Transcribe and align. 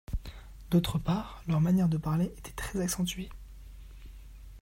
D'autre 0.71 0.97
part, 0.97 1.43
leur 1.47 1.61
manière 1.61 1.87
de 1.87 1.97
parler 1.99 2.33
était 2.39 2.53
très 2.53 2.81
accentuée. 2.81 3.29